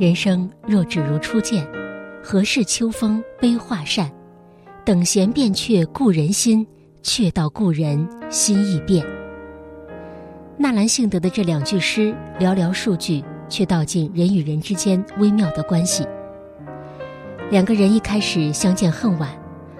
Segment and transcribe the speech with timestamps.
[0.00, 1.62] 人生若只如初见，
[2.24, 4.10] 何事秋风悲画扇？
[4.82, 6.66] 等闲变却故人心，
[7.02, 9.04] 却道故人心易变。
[10.56, 16.06] 纳兰性德的这两句诗，寥寥数句，却道尽人与人之间微妙的关系。
[17.50, 19.28] 两个人一开始相见恨晚，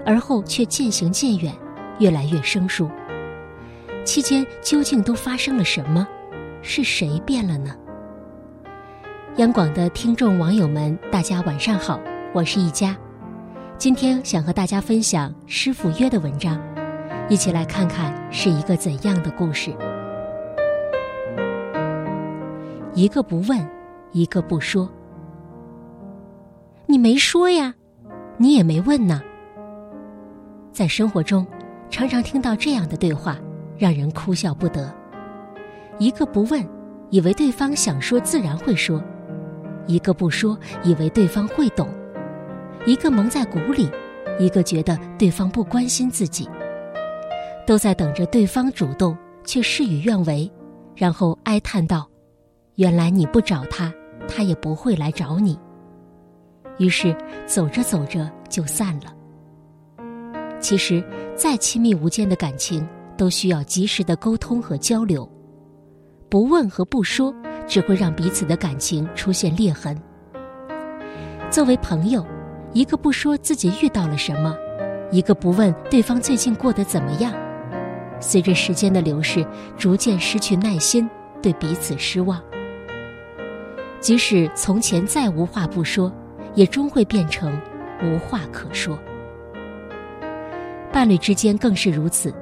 [0.05, 1.51] 而后却渐行渐远，
[1.99, 2.91] 越来越生疏。
[4.05, 6.07] 期间究竟都发生了什么？
[6.61, 7.75] 是谁变了呢？
[9.37, 12.01] 央广的听众网友们，大家晚上好，
[12.35, 12.97] 我是一佳。
[13.79, 16.61] 今天想和大家分享师傅约的文章，
[17.29, 19.73] 一起来看看是一个怎样的故事。
[22.93, 23.65] 一个不问，
[24.11, 24.91] 一个不说。
[26.87, 27.73] 你没说呀，
[28.37, 29.23] 你也没问呢。
[30.73, 31.47] 在生活中，
[31.89, 33.39] 常常听到这样的对话，
[33.79, 34.93] 让人哭笑不得。
[35.99, 36.69] 一个不问，
[37.11, 39.01] 以为对方想说自然会说。
[39.91, 41.89] 一个不说，以为对方会懂；
[42.87, 43.91] 一个蒙在鼓里，
[44.39, 46.49] 一个觉得对方不关心自己，
[47.67, 50.49] 都在等着对方主动，却事与愿违，
[50.95, 52.09] 然后哀叹道
[52.77, 53.93] ：“原来你不找他，
[54.29, 55.59] 他也不会来找你。”
[56.79, 57.15] 于是
[57.47, 59.13] 走着走着就散了。
[60.61, 61.03] 其实，
[61.35, 65.29] 再亲密无间的感情，都需要及时的沟通和交流，
[66.29, 67.35] 不问和不说。
[67.71, 69.97] 只会让彼此的感情出现裂痕。
[71.49, 72.27] 作为朋友，
[72.73, 74.57] 一个不说自己遇到了什么，
[75.13, 77.33] 一个不问对方最近过得怎么样，
[78.19, 79.47] 随着时间的流逝，
[79.79, 81.09] 逐渐失去耐心，
[81.41, 82.43] 对彼此失望。
[84.01, 86.13] 即使从前再无话不说，
[86.57, 87.57] 也终会变成
[88.03, 88.99] 无话可说。
[90.93, 92.35] 伴侣之间更是如此，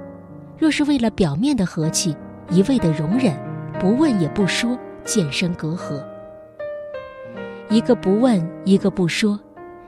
[0.56, 2.16] 若是为了表面的和气，
[2.48, 3.36] 一味的容忍，
[3.78, 4.78] 不问也不说。
[5.08, 6.04] 渐生隔阂，
[7.70, 9.40] 一个不问，一个不说，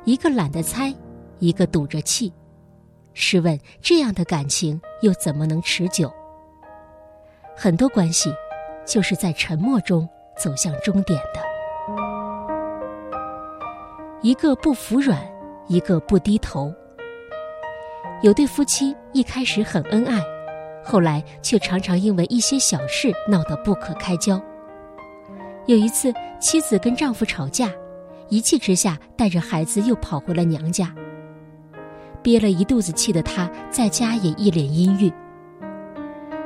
[0.05, 0.91] 一个懒得猜，
[1.41, 2.33] 一个赌着气。
[3.13, 6.11] 试问这样的感情又怎么能持久？
[7.55, 8.33] 很多关系
[8.87, 10.09] 就是在沉默中
[10.39, 11.41] 走向终点的。
[14.23, 15.21] 一个不服软，
[15.67, 16.73] 一个不低头。
[18.23, 20.19] 有对夫妻一开始很恩爱，
[20.83, 24.41] 后来却常常因为一些小事闹得不可开交。
[25.71, 27.71] 有一次，妻子跟丈夫吵架，
[28.29, 30.93] 一气之下带着孩子又跑回了娘家。
[32.23, 35.13] 憋了一肚子气的她，在家也一脸阴郁。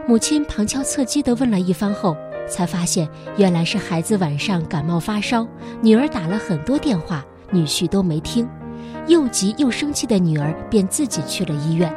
[0.06, 2.14] 母亲旁敲侧击地问了一番后，
[2.46, 3.08] 才发现
[3.38, 5.48] 原来是孩子晚上感冒发烧，
[5.80, 8.46] 女儿打了很多电话，女婿都没听，
[9.06, 11.91] 又急又生气的女儿便自己去了医院。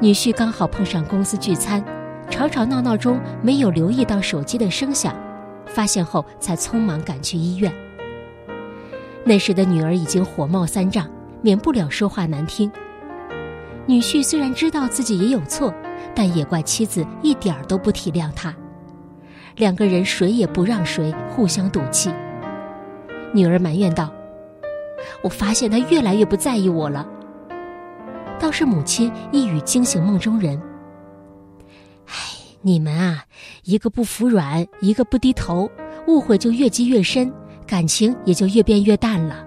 [0.00, 1.84] 女婿刚好碰上公司聚餐，
[2.30, 5.14] 吵吵闹闹中没有留意到手机的声响。
[5.72, 7.72] 发现后，才匆忙赶去医院。
[9.24, 11.08] 那时的女儿已经火冒三丈，
[11.40, 12.70] 免不了说话难听。
[13.86, 15.72] 女婿虽然知道自己也有错，
[16.14, 18.54] 但也怪妻子一点儿都不体谅他。
[19.56, 22.10] 两个人谁也不让谁，互相赌气。
[23.32, 24.10] 女儿埋怨道
[25.22, 27.06] ：“我发现他越来越不在意我了。”
[28.38, 30.60] 倒是母亲一语惊醒梦中人。
[32.64, 33.24] 你们啊，
[33.64, 35.68] 一个不服软，一个不低头，
[36.06, 37.32] 误会就越积越深，
[37.66, 39.44] 感情也就越变越淡了。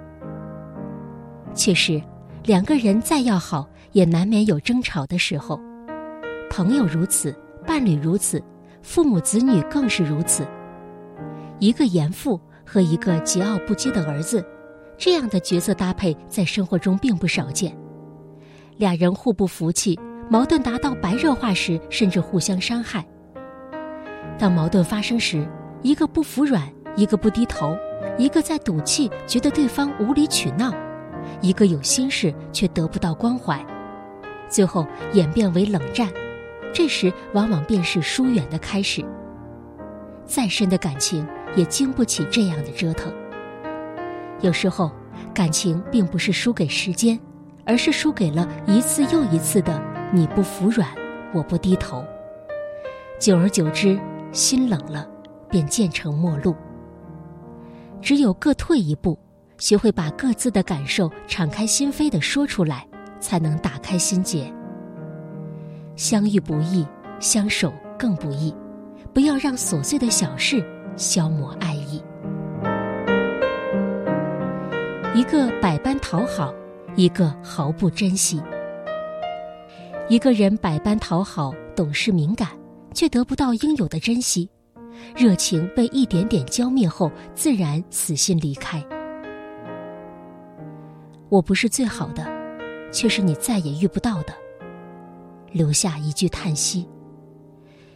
[1.53, 2.01] 确实，
[2.43, 5.57] 两个人再要好，也难免有争吵的时候。
[6.49, 7.33] 朋友如此，
[7.65, 8.43] 伴侣如此，
[8.81, 10.45] 父母子女更是如此。
[11.59, 14.45] 一个严父和一个桀骜不羁的儿子，
[14.97, 17.73] 这样的角色搭配在生活中并不少见。
[18.75, 19.97] 俩人互不服气。
[20.29, 23.05] 矛盾达到白热化时，甚至互相伤害。
[24.37, 25.47] 当矛盾发生时，
[25.81, 27.77] 一个不服软，一个不低头，
[28.17, 30.73] 一个在赌气，觉得对方无理取闹，
[31.41, 33.63] 一个有心事却得不到关怀，
[34.49, 36.09] 最后演变为冷战。
[36.73, 39.05] 这时往往便是疏远的开始。
[40.25, 41.25] 再深的感情
[41.55, 43.13] 也经不起这样的折腾。
[44.41, 44.91] 有时候，
[45.33, 47.17] 感情并不是输给时间，
[47.63, 49.94] 而是输给了一次又一次的。
[50.15, 50.87] 你不服软，
[51.33, 52.01] 我不低头。
[53.19, 53.99] 久而久之，
[54.31, 55.05] 心冷了，
[55.49, 56.55] 便渐成陌路。
[58.01, 59.19] 只有各退一步，
[59.57, 62.87] 学会把各自的感受敞开心扉的说出来，
[63.19, 64.49] 才能打开心结。
[65.97, 66.87] 相遇不易，
[67.19, 68.55] 相守更不易。
[69.13, 70.65] 不要让琐碎的小事
[70.95, 72.01] 消磨爱意。
[75.13, 76.53] 一个百般讨好，
[76.95, 78.41] 一个毫不珍惜。
[80.07, 82.49] 一个人百般讨好，懂事敏感，
[82.93, 84.47] 却得不到应有的珍惜，
[85.15, 88.85] 热情被一点点浇灭后，自然死心离开。
[91.27, 92.23] 我不是最好的，
[92.91, 94.33] 却是你再也遇不到的。
[95.51, 96.87] 留下一句叹息。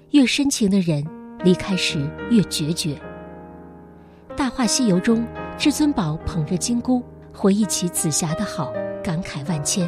[0.10, 1.06] 越深情的人，
[1.44, 2.96] 离开时越决绝。
[4.36, 5.24] 《大话西游》中，
[5.60, 8.74] 至尊宝捧着金箍，回忆起紫霞的好，
[9.04, 9.88] 感慨万千。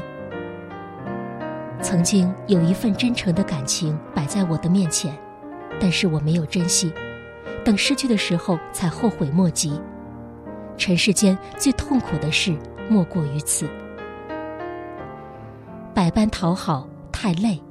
[1.81, 5.17] 曾经有一份真诚的感情摆在我的面前，
[5.79, 6.93] 但是我没有珍惜，
[7.65, 9.81] 等失去的时候才后悔莫及。
[10.77, 12.55] 尘世间最痛苦的事
[12.89, 13.67] 莫过于此。
[15.93, 17.61] 百般讨好太累，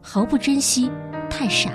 [0.00, 0.90] 毫不珍惜
[1.28, 1.70] 太傻。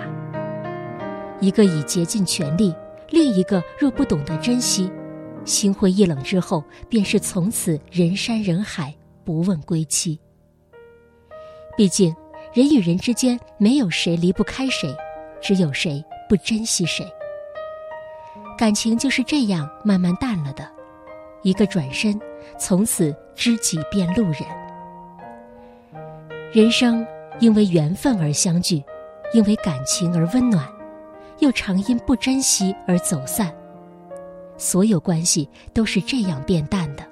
[1.40, 2.74] 一个已竭尽全力，
[3.10, 4.92] 另一个若不懂得珍惜，
[5.44, 10.20] 心灰意冷之后，便是从此人山人海，不问归期。
[11.78, 12.16] 毕竟，
[12.54, 14.94] 人与人之间没有谁离不开谁，
[15.42, 17.06] 只有谁不珍惜谁。
[18.58, 20.70] 感情就是这样慢慢淡了的，
[21.42, 22.20] 一个转身，
[22.60, 24.44] 从此知己变路人。
[26.52, 27.06] 人生
[27.40, 28.84] 因为缘分而相聚，
[29.34, 30.68] 因为感情而温暖，
[31.40, 33.52] 又常因不珍惜而走散。
[34.58, 37.04] 所有关系都是这样变淡的。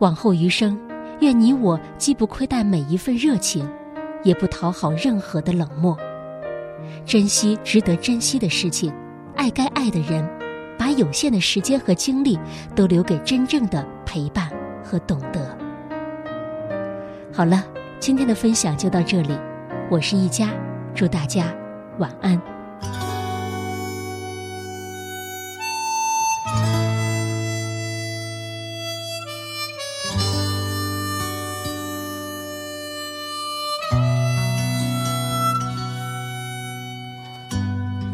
[0.00, 0.89] 往后余生。
[1.20, 3.68] 愿你我既不亏待每一份热情，
[4.22, 5.96] 也不讨好任何的冷漠，
[7.04, 8.90] 珍惜值得珍惜的事情，
[9.36, 10.26] 爱该爱的人，
[10.78, 12.38] 把有限的时间和精力
[12.74, 14.50] 都留给真正的陪伴
[14.82, 15.56] 和懂得。
[17.32, 17.64] 好了，
[17.98, 19.38] 今天的分享就到这里，
[19.90, 20.48] 我是一佳，
[20.94, 21.54] 祝大家
[21.98, 22.59] 晚安。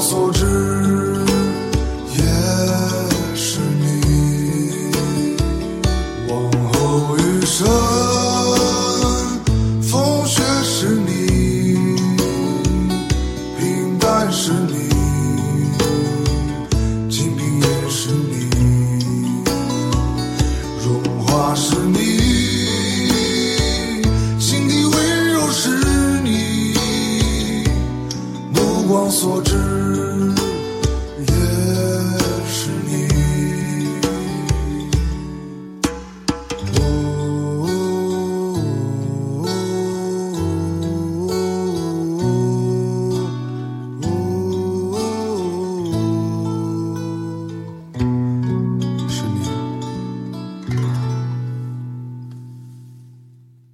[0.00, 0.97] 所知。